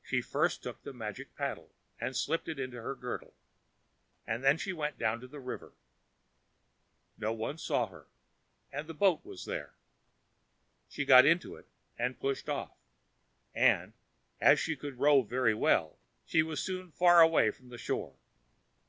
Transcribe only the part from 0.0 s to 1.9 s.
She first took the magic paddle